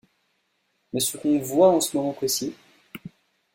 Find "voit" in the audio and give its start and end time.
1.37-1.69